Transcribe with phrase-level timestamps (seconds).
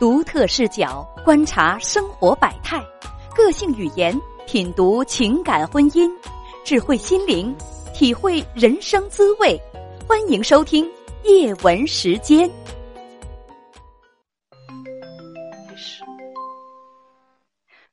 [0.00, 2.82] 独特视角观察生活百态，
[3.36, 6.10] 个性语言品读情感婚姻，
[6.64, 7.54] 智慧心灵
[7.92, 9.60] 体会人生滋味。
[10.08, 10.90] 欢迎收听
[11.24, 12.50] 叶文时间。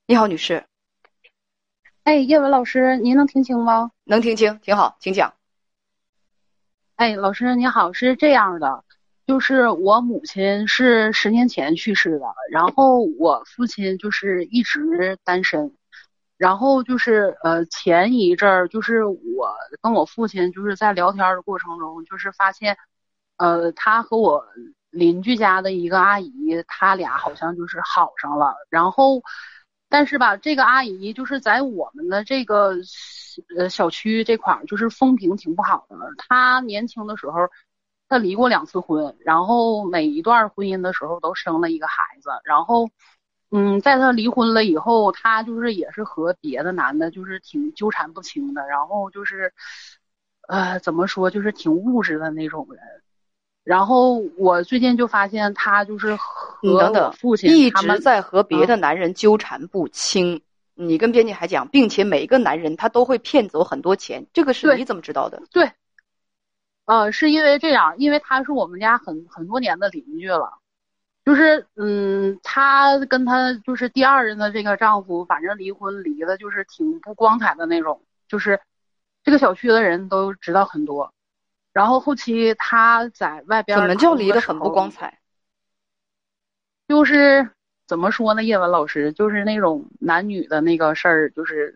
[0.06, 0.64] 你好，女士。
[2.06, 3.92] 哎，叶文老师，您能听清吗？
[4.06, 5.34] 能听清，挺好，请讲。
[6.96, 8.86] 哎，老师你好，是这样的。
[9.28, 15.74] 就是我母亲是十年前去世的，然后我父亲就是一直单身，
[16.38, 22.78] 然后就是呃前一阵儿就是我跟我父亲就是在聊天的过程中，就是发现，
[23.36, 24.46] 呃他和我
[24.92, 29.22] 邻居家的一个阿姨，他俩好像就是好上了，然后
[29.90, 32.76] 但是吧，这个阿姨就是在我们的这个
[33.58, 37.50] 呃小区这块儿就是风评挺不好的，她年轻的时候。
[38.10, 42.90] 他离过两次婚，然后每一段婚姻的时候都生了一个孩子，然后，
[43.52, 49.54] 嗯，在他离婚了以后，他就是也是和别的男的，就是挺纠缠不清的，然后就是，
[50.48, 52.80] 呃，怎么说，就是挺物质的那种人。
[53.64, 60.42] 然后我最近就发现他就是和我父亲一直在和别的男人纠缠不清。
[60.74, 65.42] 你跟编辑还讲，并且每一个男人他都会骗走很多钱，这个是你怎么知道的？
[65.52, 65.70] 对。
[66.88, 70.58] 呃，是因为这样，因为他是我们家很很多年的邻居了，
[71.26, 78.62] 就是嗯，他跟他就是第二任的这个丈夫，反正离婚离的就是挺不光彩的那种，就是
[79.22, 81.14] 这个小区的人都知道很多，
[81.74, 85.20] 然后后期他在外边怎么就离得很不光彩？
[86.88, 87.52] 就是
[87.86, 88.46] 怎么说呢？
[88.46, 91.76] 叶文老师，就是那种男女的那个事儿，就是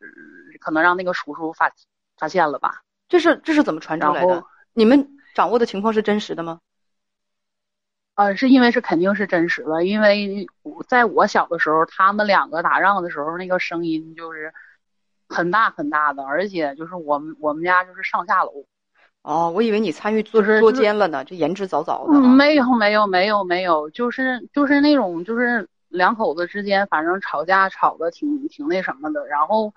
[0.61, 1.69] 可能让那个叔叔发
[2.17, 2.81] 发现了吧？
[3.09, 4.45] 这是这是怎么传出来的？
[4.73, 6.59] 你们掌握的情况是真实的吗？
[8.15, 10.45] 呃，是因为是肯定是真实的，因为
[10.87, 14.53] 在我小的时候，他们两个打仗的时候，那个声音就是
[15.29, 18.65] 很大很大的，而且就是我们我们家就是上下楼。
[19.23, 22.19] 哦，我以为你参与作捉奸了呢，这言之凿凿的。
[22.19, 29.73] 没有没有没有没有，就是就是那种就是两口子之间，反正吵架吵的挺挺那什么的，然后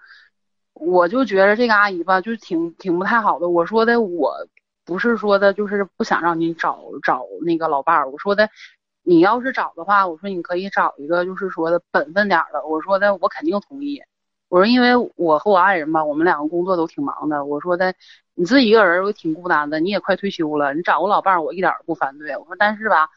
[0.73, 3.49] 我就觉得这个阿姨吧，就挺挺不太好的。
[3.49, 4.49] 我说的我。
[4.85, 8.11] 不是说的，就是不想让你找找那个老伴儿。
[8.11, 8.51] 我说的，
[9.03, 12.65] 你要是找的话，我说你可以找一个，就是说的本分点儿的。
[12.67, 14.03] 我说的，我肯定同意。
[14.49, 17.45] 我说，因为我和我爱人吧，我们两个工作都挺忙的。
[17.45, 17.95] 我说的，
[18.35, 19.81] 你自己一个人，我挺孤单的。
[19.81, 22.37] 你也快退休了，你找个老伴儿，我一点都不反对。
[22.37, 23.09] 我说，但是吧，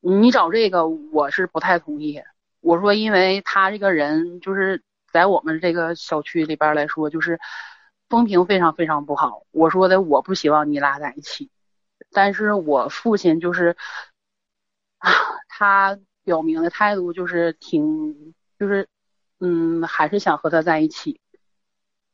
[0.00, 2.20] 你找这个，我是不太同意。
[2.60, 4.82] 我说，因为他这个人，就是
[5.12, 7.38] 在我们这个小区里边来说，就是。
[8.08, 9.42] 风评非常非常不好。
[9.50, 11.50] 我说的，我不希望你俩在一起，
[12.12, 13.76] 但是我父亲就是，
[15.48, 18.88] 他表明的态度就是挺，就是，
[19.40, 21.20] 嗯，还是想和他在一起。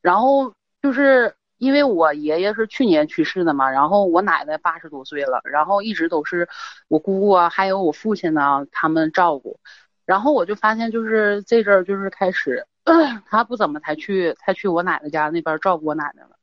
[0.01, 6.49] 然后就是因为我爷爷是去年去世的嘛，然后我奶奶八十多岁了，然后一直都是
[6.89, 9.61] 我姑姑啊，还有我父亲呢，他们照顾。
[10.07, 12.67] 然后我就发现，就是这阵儿就是开始。
[13.27, 16.37] 他不怎么才去，才去我奶奶家那边照顾我奶奶了。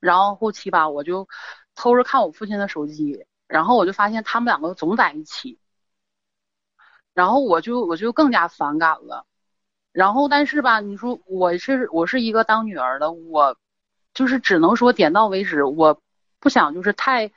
[0.00, 1.28] 然后后期吧，我就
[1.74, 5.58] 偷着看我父亲的手机，然后我就发现他们两个总在一起。
[7.14, 9.26] 然后我就我就更加反感了。
[9.92, 13.56] 然后但是吧，你说我是我是一个当女儿的，我
[14.14, 16.00] 就是只能说点到为止，我
[16.40, 17.30] 不想就是太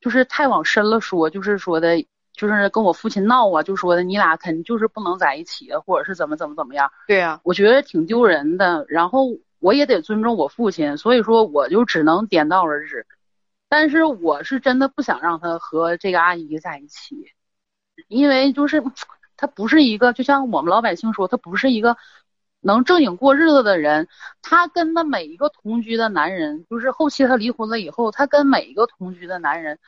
[0.00, 2.06] 就是太往深了说，就是说的。
[2.38, 6.90] 就是跟我父亲闹啊，就说的你俩肯定就是不能在一起，或者是怎么怎么怎么样。
[7.08, 8.86] 对呀，我觉得挺丢人的。
[8.88, 9.26] 然后
[9.58, 13.06] 我也得尊重我父亲，所以说我就只能点到而止。
[13.68, 17.16] 但是我是真的不想让他和这个阿姨在一起，
[18.06, 18.82] 因为就是
[19.36, 21.96] 他不是一个，就像我们老百姓说，他不是一个
[22.60, 24.06] 能正经过日子的人。
[24.42, 29.78] 他跟他每一个同居的男人，就是后期他离婚了以后，他跟每一个同居的男人。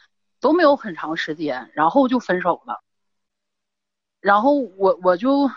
[0.41, 2.83] 都没有很长时间，然后就分手了。
[4.21, 5.51] 然后我我就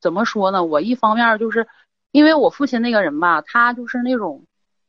[0.00, 0.64] 怎么说呢？
[0.64, 1.66] 我一方面就是
[2.10, 4.44] 因为我父亲那个人吧，他就是那种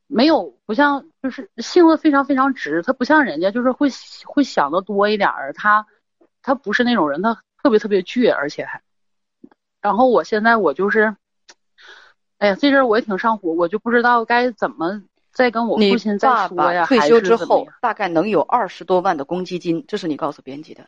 [0.08, 3.90] 没有不像，就是性子非常非常直，他不像人家就是会
[4.26, 5.54] 会想的多一点儿。
[5.54, 5.86] 他
[6.42, 8.82] 他不是那种人，他特别特别倔，而且还。
[9.82, 11.16] 然后我现在我就是，
[12.38, 15.04] 哎呀，这阵我也挺上火，我就不知道该怎么。
[15.32, 20.88] 再跟我父亲再说呀，退休之后大概能有二十多万的公积金，这是你告诉编辑的。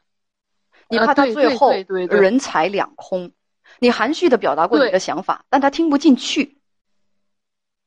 [0.89, 1.71] 你怕他最后
[2.09, 3.31] 人财两空，
[3.79, 6.57] 你含蓄的表达过你的想法，但他听不进去。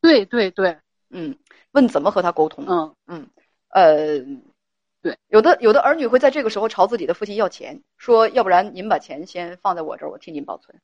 [0.00, 0.78] 对对对，
[1.10, 1.36] 嗯，
[1.72, 2.64] 问怎么和他沟通？
[2.66, 3.28] 嗯嗯，
[3.68, 4.18] 呃，
[5.02, 10.80] 对，有的有的儿女会在这个时候朝自己的父亲要钱，说要不然您把钱先放在我这儿，我替您保存。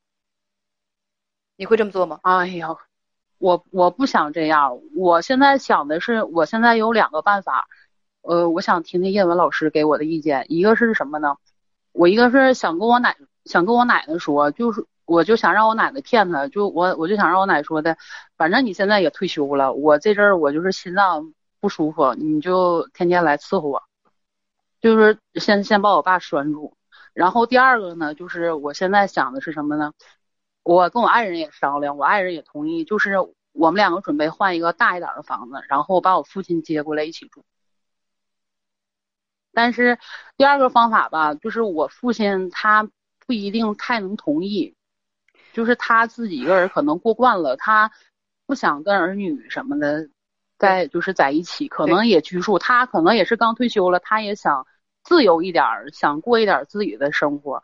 [1.57, 2.21] 你会这么做吗？
[2.23, 2.69] 哎呀，
[3.43, 4.79] 我我不想这样。
[4.95, 7.67] 我现在想的是，我现在有两个办法，
[8.23, 10.47] 呃，我想听听叶文老师给我的意见。
[10.49, 11.35] 一个是什么呢？
[11.91, 17.97] 我一个是想跟我奶想跟我奶奶说，就是我就想让我奶奶骗他，就我我就想让我奶说的，
[18.37, 23.83] 反正你现在也退休了，我这阵儿我就是心脏不舒服，你就天天来伺候我，
[24.81, 26.77] 就是先先把我爸拴住。
[27.13, 29.93] 然后第二个呢，就是我现在想的是什么呢？
[30.63, 33.17] 我跟我爱人也商量，我爱人也同意，就是
[33.53, 37.45] 我们两个准备换一个大一点的房子，然后把我父亲接过来一起住。
[39.53, 39.99] 但是
[40.37, 42.89] 第二个方法吧，就是我父亲他
[43.27, 44.77] 不一定太能同意，
[45.53, 47.91] 就是他自己一个人可能过惯了，他
[48.47, 50.09] 不想跟儿女什么的
[50.59, 52.59] 在就是在一起，可能也拘束。
[52.59, 54.67] 他可能也是刚退休了，他也想
[55.03, 57.63] 自由一点，想过一点自己的生活。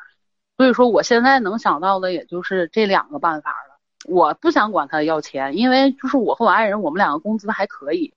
[0.59, 3.79] 所以说，我现在能想到的也就是这两个办法了。
[4.05, 8.13] 我不想管他要钱，因为就是我和我爱人，我们两个工资还可以。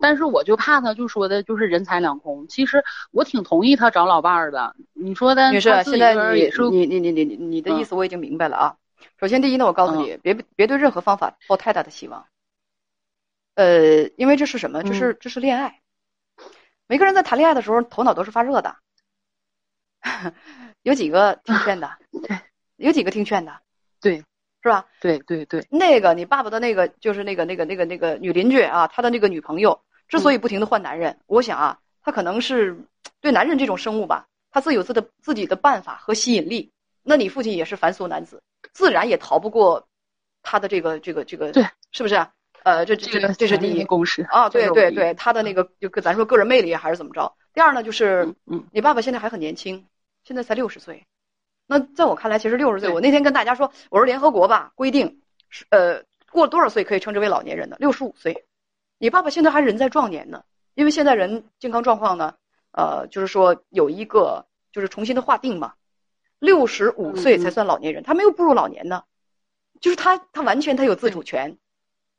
[0.00, 2.48] 但是我就怕他，就说的就是人财两空。
[2.48, 4.74] 其实我挺同意他找老伴儿的。
[4.94, 8.76] 你说的，女士，现在你你你你你你你的意思我已经明白了啊。
[9.20, 12.26] 首先，第一呢，我告诉你，别别对任何方法抱太大的希望。
[13.54, 14.82] 呃，因为这是什么？
[14.82, 15.80] 这是这是恋爱。
[16.88, 18.76] 每个人在谈恋爱的时候，头脑都是发热的。
[20.82, 21.90] 有几个听劝的？
[22.26, 22.38] 对，
[22.76, 23.60] 有几个听劝的？
[24.00, 24.18] 对，
[24.62, 24.86] 是吧？
[25.00, 25.66] 对对对。
[25.70, 32.78] 那个你爸爸的那个就是那个那个那个那个女邻居啊，他的那个女朋友之所以不停的换男人，我想啊，他可能是
[33.20, 36.70] 对男人这种生物吧，他自有自的自己的办法和吸引力。
[37.02, 38.42] 那你父亲也是凡俗男子，
[38.72, 39.88] 自然也逃不过
[40.42, 42.26] 他的这个这个这个，对，是不是？
[42.64, 47.34] 呃，这这个这是第一公式啊，对对对，他的那个就咱说个人魅力还是怎么着？
[47.54, 49.86] 第二呢，就是嗯，你爸爸现在还很年轻。
[50.24, 51.06] 现在才六十岁，
[51.66, 52.90] 那在我看来，其实六十岁。
[52.90, 57.76] 我那天跟大家说，我说联合国吧规定，是呃过多少岁可以称之为老年人呢？
[57.78, 58.44] 六十五岁。
[58.98, 60.42] 你爸爸现在还人在壮年呢，
[60.74, 62.34] 因为现在人健康状况呢，
[62.72, 65.72] 呃，就是说有一个就是重新的划定嘛，
[66.40, 69.04] 六十五岁才算老年人，他没有步入老年呢，
[69.80, 71.56] 就是他他完全他有自主权。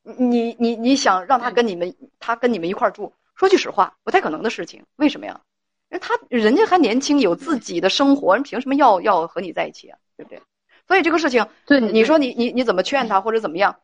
[0.04, 4.86] 你你你想让他跟你们他跟你们一块住，说句实话，不太可能的事情。
[4.96, 5.42] 为什么呀？
[5.90, 9.98] 因为他人家还年轻，有自己的生活，人凭什么要要和你在一起啊？
[10.18, 10.42] 对不对？
[10.88, 13.80] 所以这个事情，对你说你你你怎么劝他或者怎么样，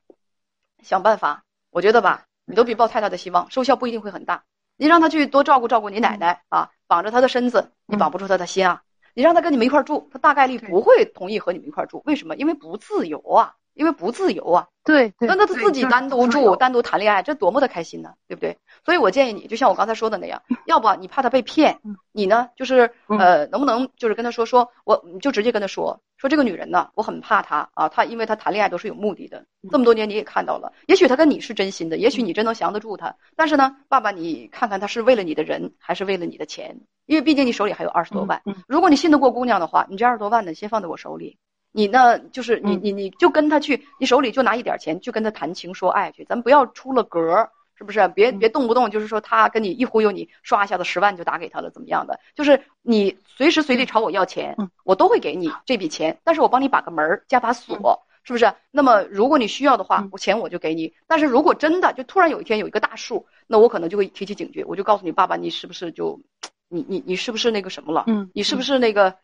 [0.83, 1.43] 想办法。
[1.71, 4.43] 我觉得吧，你都别抱太大的希望，收效不一定会很大。
[4.77, 8.81] 你让他去多照顾照顾你奶奶啊，绑着他的身子，你绑不住他的心啊。
[9.13, 12.01] 你让他跟你们一块住，他大概率不会同意和你们一块住。
[12.05, 12.35] 为什么？
[12.35, 13.55] 因为不自由啊。
[13.75, 18.57] 因为不自由啊，对，那那他自己单独住、单独谈恋爱，这多么的开心呢，对不对？
[18.83, 21.79] 所以我建议你，就像我刚才说的那样，要不你怕他被骗，
[22.11, 36.79] 你呢就是呃，能不能就是跟他说说，我你就直接跟他说说这个女人呢，我很怕她啊，她因为她谈恋爱都是有目的的，这么多年你也看到了，也许她跟你是真心的，也许你真能降得住她，但是呢，爸爸你看看她是为了你的人，还是为了你的钱？
[37.05, 41.37] 因为毕竟你手里还有二十多万，如果你信得过姑娘的话，你这二十多万呢，先放在我手里。
[41.75, 42.17] 你呢？
[42.31, 46.23] 就是你你你就跟他去，你手里就拿一点钱，去跟他谈情说爱去。
[46.23, 48.07] 咱不要出了格，是不是？
[48.15, 52.17] 别别动不动就是说他跟你一忽悠你，刷一下子十万就打给他了，怎么样的？
[52.33, 54.55] 就是你随时随地朝我要钱，
[54.85, 58.53] 我都会给你这笔钱，但是我帮你把个门儿加把锁，是不是？
[58.71, 60.93] 那么如果你需要的话，我钱我就给你。
[61.07, 66.21] 但是如果真的就突然有一天有一个大数，那我可能就会提起警觉，我就告诉你爸爸，你是不是就？
[66.67, 68.03] 你你你是不是那个什么了？
[68.07, 69.15] 嗯，你是不是那个，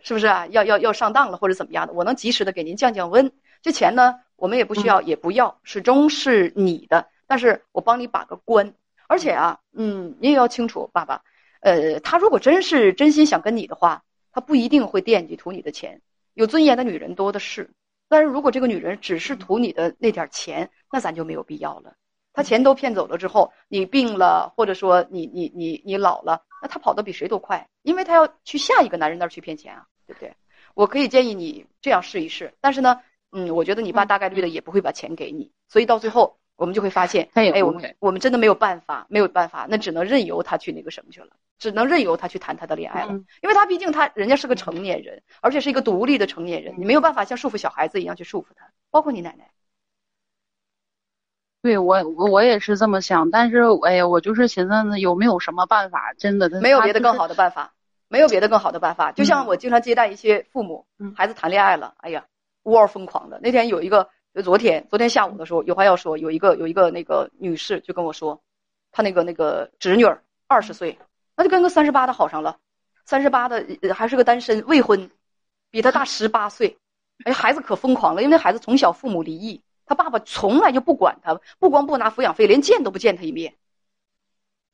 [0.00, 0.46] 是不是啊？
[0.48, 1.92] 要要要上当了或者怎么样的？
[1.92, 3.30] 我能及时的给您降降温。
[3.62, 7.08] 这钱呢，我们也不需要，也不要，始终是你的。
[7.26, 8.74] 但是我帮你把个关。
[9.08, 11.22] 而且啊，嗯，你也要清楚，爸爸，
[11.60, 16.00] 呃，他如果真是真心想跟你的话，他不一定会惦记图你的钱。
[16.34, 17.70] 有尊严的女人多的是。
[18.08, 21.94] 但是如果这个女人只是图你的那点钱，那咱就没有必要了。
[22.32, 30.34] 他钱都骗走了之后，你病了，或者说你你你你老了，那他跑得比谁都快，因为他要去下一个男人那儿去骗钱啊，对不对？
[30.74, 49.48] 我可以建议你这样试一试，但是呢，嗯，我觉得你爸大概率的也不会把钱给你，所以到最后我们就会发现，哎，我们我们真的没有办法，没有办法，那只能任由他去那个什么去了，只能任由他去谈他的恋爱了，因为他毕竟他人家是个成年人，而且是一个独立的成年人，你没有办法像束缚小孩子一样去束缚他，包括你奶奶。
[51.66, 56.14] 对我，我我也是这么想，但是哎呀，我就是寻思有没有什么办法？
[56.16, 57.72] 真的，没有别的更好的办法，
[58.06, 59.10] 没有别的更好的办法。
[59.10, 62.24] 就像我经常接待一些父母，孩子谈恋爱了，哎呀，
[62.62, 63.40] 呜嗷疯狂的。
[63.42, 64.08] 那天有一个，
[64.44, 68.40] 昨天昨天下午的时候，有话要说，有一个有一个那个女士就跟我说，
[68.92, 70.96] 她那个那个侄女儿二十岁，
[71.36, 72.58] 那就跟个三十八的好上了，
[73.04, 75.10] 三十八的还是个单身未婚，
[75.72, 76.78] 比她大十八岁，
[77.24, 83.54] 哎，孩子可疯狂了，因为那孩子从小父母离异，他爸爸从来就不管他，不光不拿抚养费，连见都不见他一面，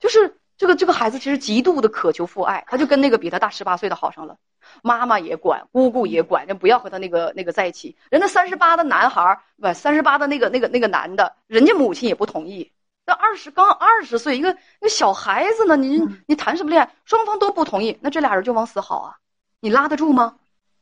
[0.00, 4.36] 就是这个这个孩子其实极度的渴求父爱，他就跟那个比他大十八岁的好上了，
[4.82, 7.96] 妈妈也管，姑姑也管，人不要和他那个那个在一起。
[8.10, 12.72] 人家三十八的男孩不，三十八的那个那个那个男的，人家母亲也不同意。
[13.04, 16.94] 那二十刚二十岁，一个那小孩子呢，你你谈什么恋爱？
[17.04, 19.16] 双方都不同意，那这俩人就往死好啊？
[19.60, 20.36] 你拉得住吗？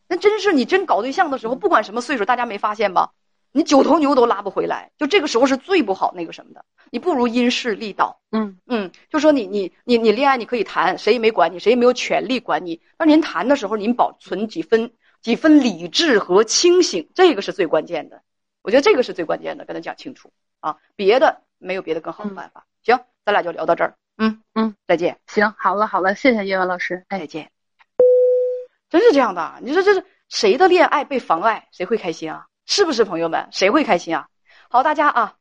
[0.07, 3.13] 那真是你真搞对象的时候，不管什么岁数，大家没发现吧？
[3.53, 6.65] 你九头牛都拉不回来，就这个时候是最不好那个什么的。
[6.91, 8.21] 你不如因势利导。
[8.31, 12.81] 嗯嗯，就说你你你你恋爱你可以谈，谁也没管你，谁也没有权利管你。
[12.97, 18.23] 但您谈的时候，您保存几分几分理智和清醒，这个是最关键的。
[18.63, 20.31] 我觉得这个是最关键的，跟他讲清楚
[20.61, 21.43] 啊，别的。
[21.63, 22.65] 没有别的更好的办法。
[22.83, 23.95] 行，咱俩就聊到这儿。
[24.17, 25.19] 嗯嗯，再见。
[25.27, 27.05] 行，好了好了，谢谢叶文老师。
[27.09, 27.51] 哎，再见。
[28.89, 32.47] 真是这样的，你说这是谁的恋爱被妨碍，谁会开心啊？
[32.71, 33.49] 是不是朋友们？
[33.51, 34.29] 谁会开心啊？
[34.69, 35.35] 好，大家啊，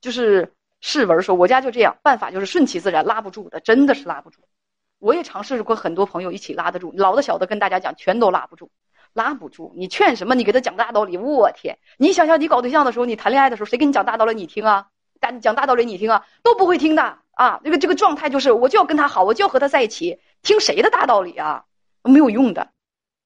[0.00, 4.40] 就是世文说，我家就这样，办法就是顺其自然，拉不住的，真的是拉不住。
[4.98, 8.68] 我也尝试过很多朋友一起拉得住，老的小的跟大家讲，全都拉不住，
[9.12, 9.72] 拉不住。
[9.76, 10.34] 你劝什么？
[10.34, 11.78] 你给他讲大道理，我天！
[11.98, 14.34] 你想想，你搞对象的时候，你谈恋爱的时候，谁给你讲大道理？
[14.34, 14.88] 你听啊。
[15.20, 17.60] 讲讲大道理，你听啊，都不会听的啊！
[17.62, 21.64] 这个这个状态就是，我就要跟他好，我就要和他在一起，听谁的大道理啊？
[22.02, 22.71] 没有用的。